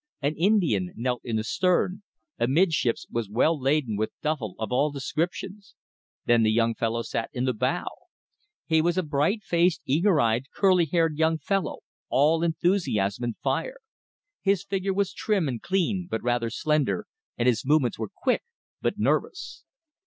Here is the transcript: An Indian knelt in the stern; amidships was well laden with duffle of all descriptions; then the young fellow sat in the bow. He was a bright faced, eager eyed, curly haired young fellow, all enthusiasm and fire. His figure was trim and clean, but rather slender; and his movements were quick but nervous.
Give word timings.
An 0.19 0.33
Indian 0.35 0.93
knelt 0.95 1.21
in 1.23 1.35
the 1.35 1.43
stern; 1.43 2.01
amidships 2.39 3.05
was 3.11 3.29
well 3.29 3.55
laden 3.61 3.95
with 3.97 4.11
duffle 4.23 4.55
of 4.57 4.71
all 4.71 4.89
descriptions; 4.89 5.75
then 6.25 6.41
the 6.41 6.51
young 6.51 6.73
fellow 6.73 7.03
sat 7.03 7.29
in 7.33 7.45
the 7.45 7.53
bow. 7.53 7.85
He 8.65 8.81
was 8.81 8.97
a 8.97 9.03
bright 9.03 9.43
faced, 9.43 9.79
eager 9.85 10.19
eyed, 10.19 10.45
curly 10.55 10.85
haired 10.87 11.19
young 11.19 11.37
fellow, 11.37 11.81
all 12.09 12.41
enthusiasm 12.41 13.23
and 13.25 13.37
fire. 13.43 13.77
His 14.41 14.63
figure 14.63 14.91
was 14.95 15.13
trim 15.13 15.47
and 15.47 15.61
clean, 15.61 16.07
but 16.09 16.23
rather 16.23 16.49
slender; 16.49 17.05
and 17.37 17.47
his 17.47 17.63
movements 17.63 17.99
were 17.99 18.09
quick 18.09 18.41
but 18.81 18.97
nervous. 18.97 19.65